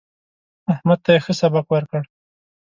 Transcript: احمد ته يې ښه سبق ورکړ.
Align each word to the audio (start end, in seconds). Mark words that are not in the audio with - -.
احمد 0.73 0.99
ته 1.03 1.09
يې 1.15 1.19
ښه 1.25 1.33
سبق 1.41 1.65
ورکړ. 1.71 2.03